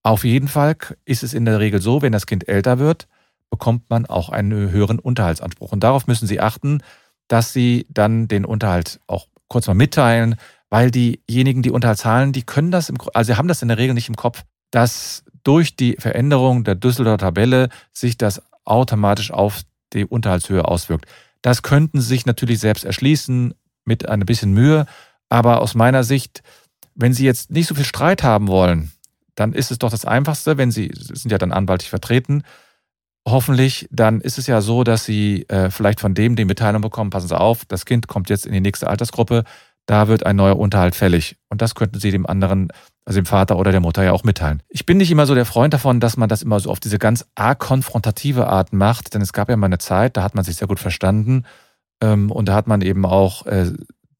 Auf 0.03 0.23
jeden 0.23 0.47
Fall 0.47 0.75
ist 1.05 1.23
es 1.23 1.33
in 1.33 1.45
der 1.45 1.59
Regel 1.59 1.81
so, 1.81 2.01
wenn 2.01 2.11
das 2.11 2.27
Kind 2.27 2.47
älter 2.47 2.79
wird, 2.79 3.07
bekommt 3.49 3.89
man 3.89 4.05
auch 4.05 4.29
einen 4.29 4.71
höheren 4.71 4.99
Unterhaltsanspruch. 4.99 5.71
Und 5.71 5.83
darauf 5.83 6.07
müssen 6.07 6.27
Sie 6.27 6.39
achten, 6.39 6.81
dass 7.27 7.53
Sie 7.53 7.87
dann 7.89 8.27
den 8.27 8.45
Unterhalt 8.45 8.99
auch 9.07 9.27
kurz 9.47 9.67
mal 9.67 9.73
mitteilen, 9.73 10.35
weil 10.69 10.91
diejenigen, 10.91 11.61
die 11.61 11.71
Unterhalt 11.71 11.99
zahlen, 11.99 12.33
die 12.33 12.43
können 12.43 12.71
das, 12.71 12.89
im, 12.89 12.97
also 13.13 13.31
sie 13.31 13.37
haben 13.37 13.47
das 13.47 13.61
in 13.61 13.67
der 13.67 13.77
Regel 13.77 13.93
nicht 13.93 14.09
im 14.09 14.15
Kopf, 14.15 14.43
dass 14.71 15.23
durch 15.43 15.75
die 15.75 15.95
Veränderung 15.99 16.63
der 16.63 16.75
Düsseldorfer 16.75 17.19
Tabelle 17.19 17.69
sich 17.93 18.17
das 18.17 18.41
automatisch 18.65 19.31
auf 19.31 19.61
die 19.93 20.05
Unterhaltshöhe 20.05 20.67
auswirkt. 20.67 21.05
Das 21.41 21.61
könnten 21.61 22.01
Sie 22.01 22.07
sich 22.07 22.25
natürlich 22.25 22.59
selbst 22.59 22.83
erschließen 22.83 23.53
mit 23.85 24.09
ein 24.09 24.21
bisschen 24.21 24.51
Mühe, 24.51 24.87
aber 25.35 25.61
aus 25.61 25.75
meiner 25.75 26.05
Sicht, 26.05 26.43
wenn 26.95 27.11
Sie 27.11 27.25
jetzt 27.25 27.51
nicht 27.51 27.67
so 27.67 27.75
viel 27.75 27.83
Streit 27.83 28.23
haben 28.23 28.47
wollen, 28.47 28.93
dann 29.35 29.51
ist 29.51 29.69
es 29.69 29.79
doch 29.79 29.91
das 29.91 30.05
Einfachste, 30.05 30.57
wenn 30.57 30.71
Sie 30.71 30.89
sind 30.93 31.29
ja 31.29 31.37
dann 31.37 31.51
anwaltlich 31.51 31.89
vertreten, 31.89 32.43
hoffentlich, 33.27 33.85
dann 33.91 34.21
ist 34.21 34.37
es 34.37 34.47
ja 34.47 34.61
so, 34.61 34.85
dass 34.85 35.03
Sie 35.03 35.43
äh, 35.49 35.69
vielleicht 35.71 35.99
von 35.99 36.13
dem 36.13 36.37
die 36.37 36.45
Mitteilung 36.45 36.81
bekommen, 36.81 37.09
passen 37.09 37.27
Sie 37.27 37.37
auf, 37.37 37.65
das 37.65 37.83
Kind 37.83 38.07
kommt 38.07 38.29
jetzt 38.29 38.45
in 38.45 38.53
die 38.53 38.61
nächste 38.61 38.87
Altersgruppe, 38.87 39.43
da 39.87 40.07
wird 40.07 40.25
ein 40.25 40.37
neuer 40.37 40.57
Unterhalt 40.57 40.95
fällig. 40.95 41.35
Und 41.49 41.61
das 41.61 41.75
könnten 41.75 41.99
Sie 41.99 42.11
dem 42.11 42.25
anderen, 42.25 42.69
also 43.03 43.19
dem 43.19 43.25
Vater 43.25 43.57
oder 43.57 43.71
der 43.71 43.81
Mutter 43.81 44.05
ja 44.05 44.13
auch 44.13 44.23
mitteilen. 44.23 44.63
Ich 44.69 44.85
bin 44.85 44.95
nicht 44.95 45.11
immer 45.11 45.25
so 45.25 45.35
der 45.35 45.45
Freund 45.45 45.73
davon, 45.73 45.99
dass 45.99 46.15
man 46.15 46.29
das 46.29 46.43
immer 46.43 46.61
so 46.61 46.71
auf 46.71 46.79
diese 46.79 46.97
ganz 46.97 47.25
arg 47.35 47.59
konfrontative 47.59 48.47
Art 48.47 48.71
macht, 48.71 49.13
denn 49.13 49.21
es 49.21 49.33
gab 49.33 49.49
ja 49.49 49.57
mal 49.57 49.65
eine 49.65 49.79
Zeit, 49.79 50.15
da 50.15 50.23
hat 50.23 50.33
man 50.33 50.45
sich 50.45 50.55
sehr 50.55 50.69
gut 50.69 50.79
verstanden 50.79 51.43
ähm, 52.01 52.31
und 52.31 52.47
da 52.47 52.55
hat 52.55 52.67
man 52.67 52.81
eben 52.81 53.05
auch 53.05 53.45
äh, 53.47 53.71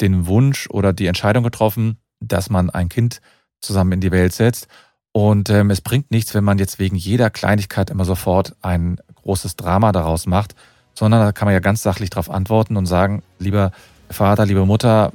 den 0.02 0.28
Wunsch 0.28 0.68
oder 0.70 0.94
die 0.94 1.08
Entscheidung 1.08 1.44
getroffen, 1.44 1.98
dass 2.20 2.50
man 2.50 2.70
ein 2.70 2.90
Kind 2.90 3.22
zusammen 3.62 3.94
in 3.94 4.02
die 4.02 4.12
Welt 4.12 4.34
setzt. 4.34 4.68
Und 5.12 5.50
ähm, 5.50 5.70
es 5.70 5.82
bringt 5.82 6.12
nichts, 6.12 6.34
wenn 6.34 6.44
man 6.44 6.58
jetzt 6.58 6.78
wegen 6.78 6.96
jeder 6.96 7.30
Kleinigkeit 7.30 7.90
immer 7.90 8.06
sofort 8.06 8.56
ein 8.62 9.00
großes 9.16 9.56
Drama 9.56 9.92
daraus 9.92 10.26
macht, 10.26 10.56
sondern 10.94 11.22
da 11.22 11.32
kann 11.32 11.46
man 11.46 11.54
ja 11.54 11.60
ganz 11.60 11.82
sachlich 11.82 12.10
darauf 12.10 12.30
antworten 12.30 12.78
und 12.78 12.86
sagen, 12.86 13.24
lieber 13.40 13.72
Vater, 14.10 14.46
liebe 14.46 14.66
Mutter, 14.66 15.14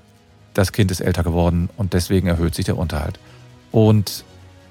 das 0.54 0.72
Kind 0.72 0.90
ist 0.90 1.00
älter 1.00 1.22
geworden 1.22 1.68
und 1.76 1.92
deswegen 1.92 2.28
erhöht 2.28 2.54
sich 2.54 2.64
der 2.64 2.78
Unterhalt. 2.78 3.18
Und 3.72 4.24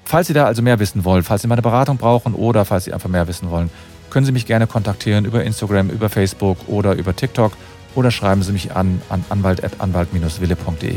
falls 0.04 0.26
Sie 0.26 0.34
da 0.34 0.44
also 0.46 0.62
mehr 0.62 0.78
wissen 0.78 1.04
wollen, 1.04 1.22
falls 1.22 1.42
Sie 1.42 1.48
meine 1.48 1.62
Beratung 1.62 1.96
brauchen 1.96 2.34
oder 2.34 2.64
falls 2.64 2.84
Sie 2.84 2.92
einfach 2.92 3.08
mehr 3.08 3.28
wissen 3.28 3.50
wollen, 3.50 3.70
können 4.10 4.26
Sie 4.26 4.32
mich 4.32 4.46
gerne 4.46 4.66
kontaktieren 4.66 5.24
über 5.24 5.44
Instagram, 5.44 5.90
über 5.90 6.08
Facebook 6.08 6.58
oder 6.66 6.94
über 6.94 7.14
TikTok 7.14 7.52
oder 7.94 8.10
schreiben 8.10 8.42
Sie 8.42 8.52
mich 8.52 8.74
an 8.74 9.00
an 9.08 9.24
anwalt-wille.de. 9.28 10.96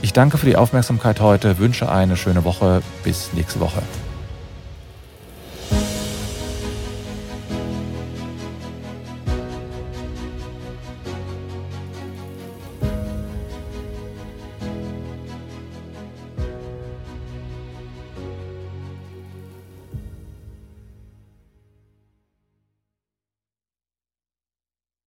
Ich 0.00 0.12
danke 0.12 0.38
für 0.38 0.46
die 0.46 0.56
Aufmerksamkeit 0.56 1.20
heute, 1.20 1.58
wünsche 1.58 1.90
eine 1.90 2.16
schöne 2.16 2.44
Woche. 2.44 2.82
Bis 3.02 3.30
nächste 3.32 3.60
Woche. 3.60 3.82